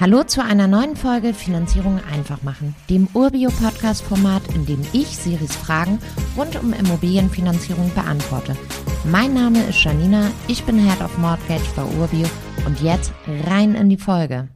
Hallo 0.00 0.24
zu 0.24 0.42
einer 0.42 0.66
neuen 0.66 0.96
Folge 0.96 1.34
Finanzierung 1.34 2.00
einfach 2.10 2.42
machen, 2.42 2.74
dem 2.88 3.06
Urbio-Podcast-Format, 3.12 4.54
in 4.54 4.64
dem 4.64 4.80
ich 4.94 5.08
Siris 5.08 5.54
Fragen 5.54 5.98
rund 6.38 6.56
um 6.56 6.72
Immobilienfinanzierung 6.72 7.92
beantworte. 7.94 8.56
Mein 9.04 9.34
Name 9.34 9.62
ist 9.64 9.84
Janina, 9.84 10.30
ich 10.48 10.64
bin 10.64 10.78
Head 10.78 11.02
of 11.02 11.18
Mortgage 11.18 11.68
bei 11.76 11.84
Urbio 12.00 12.26
und 12.64 12.80
jetzt 12.80 13.12
rein 13.46 13.74
in 13.74 13.90
die 13.90 13.98
Folge. 13.98 14.48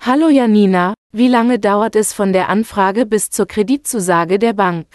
Hallo 0.00 0.30
Janina, 0.30 0.94
wie 1.12 1.28
lange 1.28 1.58
dauert 1.58 1.96
es 1.96 2.14
von 2.14 2.32
der 2.32 2.48
Anfrage 2.48 3.04
bis 3.04 3.28
zur 3.28 3.44
Kreditzusage 3.44 4.38
der 4.38 4.54
Bank? 4.54 4.86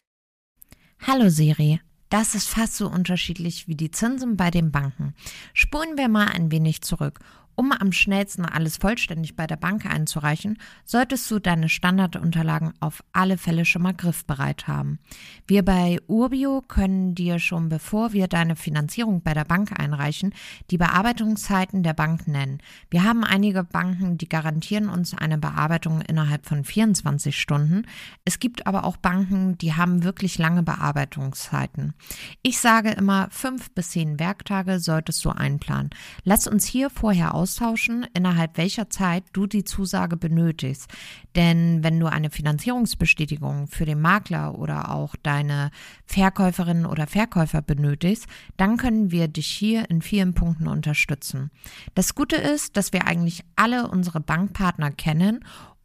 Hallo 1.06 1.30
Siri, 1.30 1.82
das 2.14 2.36
ist 2.36 2.48
fast 2.48 2.76
so 2.76 2.88
unterschiedlich 2.88 3.68
wie 3.68 3.74
die 3.74 3.90
Zinsen 3.90 4.38
bei 4.38 4.52
den 4.52 4.72
Banken. 4.72 5.16
Spulen 5.54 5.98
wir 5.98 6.10
mal 6.10 6.28
ein 6.28 6.52
wenig 6.52 6.84
zurück 6.84 7.20
um 7.56 7.72
am 7.72 7.92
schnellsten 7.92 8.46
alles 8.46 8.78
vollständig 8.78 9.36
bei 9.36 9.48
der 9.48 9.58
Bank 9.58 9.86
einzureichen, 9.86 10.58
solltest 10.86 11.30
du 11.30 11.40
deine 11.40 11.70
Standardunterlagen 11.70 12.74
auf 12.80 13.04
alle 13.12 13.38
Fälle 13.38 13.66
schon 13.66 13.84
mal 13.84 13.94
griffbereit 13.94 14.68
haben. 14.68 15.00
Wir 15.48 15.64
bei 15.64 16.00
Urbio 16.08 16.62
können 16.62 17.16
dir 17.16 17.40
schon 17.40 17.70
bevor 17.70 18.14
wir 18.14 18.28
deine 18.28 18.56
Finanzierung 18.56 19.22
bei 19.22 19.34
der 19.34 19.46
Bank 19.46 19.80
einreichen, 19.80 20.34
die 20.72 20.78
Bearbeitungszeiten 20.78 21.84
der 21.84 21.94
Bank 21.94 22.28
nennen. 22.28 22.60
Wir 22.90 23.04
haben 23.04 23.24
einige 23.24 23.64
Banken, 23.64 24.18
die 24.18 24.30
garantieren 24.30 24.90
uns 24.90 25.14
eine 25.14 25.38
Bearbeitung 25.38 26.02
innerhalb 26.02 26.46
von 26.46 26.64
24 26.64 27.40
Stunden. 27.40 27.86
Es 28.26 28.40
gibt 28.40 28.68
aber 28.68 28.86
auch 28.86 28.98
Banken, 28.98 29.58
die 29.58 29.74
haben 29.74 30.04
wirklich 30.04 30.38
lange 30.38 30.64
Bearbeitungszeiten. 30.64 31.94
Ich 32.42 32.60
sage 32.60 32.92
immer, 32.92 33.28
fünf 33.32 33.72
bis 33.72 33.92
zehn 33.92 34.20
Werktage 34.20 34.80
solltest 34.80 35.24
du 35.26 35.30
einplanen. 35.30 35.90
Lass 36.24 36.48
uns 36.48 36.66
hier 36.66 36.90
vorher 36.90 37.36
austauschen, 37.44 38.08
innerhalb 38.14 38.58
welcher 38.58 38.90
Zeit 38.90 39.26
du 39.34 39.48
die 39.48 39.66
Zusage 39.66 40.16
benötigst. 40.16 40.90
Denn 41.36 41.84
wenn 41.84 42.00
du 42.00 42.06
eine 42.08 42.30
Finanzierungsbestätigung 42.30 43.68
für 43.68 43.84
den 43.84 44.00
Makler 44.00 44.58
oder 44.58 44.92
auch 44.92 45.16
deine 45.22 45.70
Verkäuferin 46.06 46.86
oder 46.86 47.06
Verkäufer 47.06 47.62
benötigst, 47.62 48.28
dann 48.56 48.78
können 48.78 49.12
wir 49.12 49.28
dich 49.28 49.48
hier 49.48 49.90
in 49.90 50.02
vielen 50.02 50.34
Punkten 50.34 50.68
unterstützen. 50.68 51.52
Das 51.96 52.16
Gute 52.16 52.38
ist, 52.38 52.78
dass 52.78 52.94
wir 52.94 53.08
eigentlich 53.08 53.44
alle 53.58 53.90
unsere 53.90 54.22
Bankpartner 54.22 54.92
kennen 54.92 55.44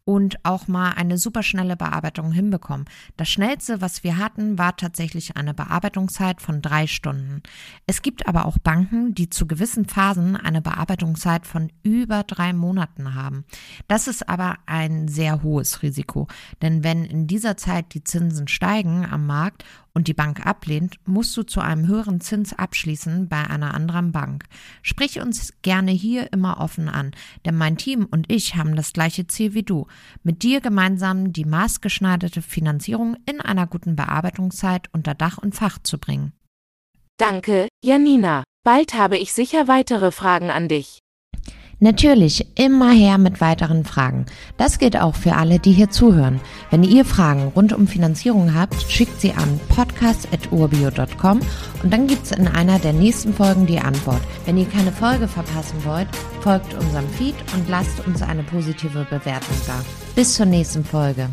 und 0.09 0.43
auch 0.43 0.69
mal 0.69 0.93
eine 0.93 1.19
superschnelle 1.19 1.77
Bearbeitung 1.77 2.33
hinbekommen. 2.33 2.87
Das 3.19 3.29
schnellste, 3.29 3.83
was 3.83 4.05
wir 4.05 4.17
hatten, 4.17 4.57
war 4.57 4.75
tatsächlich 4.75 5.37
eine 5.37 5.53
Bearbeitungszeit 5.53 6.41
von 6.41 6.63
drei 6.63 6.87
Stunden. 6.87 7.43
Es 7.87 8.01
gibt 8.01 8.27
aber 8.27 8.47
auch 8.47 8.57
Banken, 8.57 9.15
die 9.15 9.29
zu 9.29 9.47
gewissen 9.47 9.85
Phasen 9.85 10.35
eine 10.35 10.63
Bearbeitungszeit 10.63 11.47
von 11.47 11.71
über 11.83 12.23
drei 12.23 12.55
Monaten 12.55 13.15
haben. 13.15 13.45
Das 13.87 14.09
ist 14.09 14.31
aber 14.31 14.57
ein 14.65 15.09
sehr 15.09 15.43
hohes 15.43 15.83
Risiko, 15.83 16.27
denn 16.63 16.83
wenn 16.83 17.05
in 17.05 17.27
dieser 17.27 17.59
Zeit 17.59 17.93
die 17.93 18.03
Zinsen 18.03 18.49
steigen 18.49 19.05
am 19.05 19.27
Markt 19.27 19.63
und 19.99 20.07
die 20.07 20.15
Bank 20.15 20.47
ablehnt, 20.47 21.01
musst 21.07 21.37
du 21.37 21.43
zu 21.43 21.61
einem 21.61 21.89
höheren 21.89 22.21
Zins 22.21 22.57
abschließen 22.57 23.29
bei 23.29 23.45
einer 23.51 23.75
anderen 23.75 24.13
Bank. 24.13 24.45
Sprich 24.81 25.21
uns 25.21 25.53
gerne 25.63 25.91
hier 25.91 26.33
immer 26.33 26.61
offen 26.61 26.89
an, 26.89 27.11
denn 27.45 27.57
mein 27.57 27.77
Team 27.77 28.07
und 28.09 28.31
ich 28.31 28.55
haben 28.55 28.77
das 28.77 28.93
gleiche 28.93 29.27
Ziel 29.27 29.55
wie 29.55 29.65
du, 29.65 29.89
mit 30.23 30.45
dir 30.45 30.61
gemeinsam 30.61 31.33
die 31.33 31.45
maßgeschneiderte 31.45 32.43
Finanzierung 32.43 33.17
in 33.27 33.41
einer 33.41 33.67
guten 33.67 33.97
Bearbeitungszeit 33.97 34.89
unter 34.93 35.17
Dach 35.17 35.39
und 35.39 35.57
Fach 35.57 35.81
zu 35.83 35.99
bringen. 35.99 36.33
Danke, 37.17 37.67
Janina. 37.83 38.45
Bald 38.63 38.95
habe 38.95 39.19
ich 39.19 39.33
sicher 39.33 39.67
weitere 39.67 40.13
Fragen 40.13 40.51
an 40.51 40.69
dich. 40.69 41.01
Natürlich 41.81 42.47
immer 42.57 42.91
her 42.91 43.19
mit 43.19 43.41
weiteren 43.41 43.85
Fragen. 43.85 44.27
Das 44.57 44.79
gilt 44.79 45.01
auch 45.01 45.15
für 45.15 45.37
alle, 45.37 45.61
die 45.61 45.73
hier 45.73 45.91
zuhören. 45.91 46.41
Wenn 46.71 46.83
ihr 46.83 47.05
Fragen 47.05 47.53
rund 47.55 47.73
um 47.73 47.87
Finanzierung 47.87 48.55
habt, 48.55 48.83
schickt 48.91 49.21
sie 49.21 49.33
an 49.33 49.61
podcast.urbio.com 49.69 51.41
und 51.83 51.93
dann 51.93 52.09
gibt's 52.09 52.33
in 52.33 52.49
einer 52.49 52.81
der 52.81 52.93
nächsten 52.93 53.33
Folgen 53.33 53.67
die 53.67 53.79
Antwort. 53.79 54.21
Wenn 54.45 54.59
ihr 54.59 54.67
keine 54.67 54.91
Folge 54.91 55.29
verpassen 55.29 55.85
wollt, 55.85 56.09
folgt 56.41 56.75
unserem 56.75 57.09
Feed 57.11 57.37
und 57.55 57.69
lasst 57.69 58.05
uns 58.07 58.23
eine 58.23 58.43
positive 58.43 59.07
Bewertung 59.09 59.57
da. 59.67 59.81
Bis 60.17 60.35
zur 60.35 60.47
nächsten 60.47 60.85
Folge. 60.85 61.29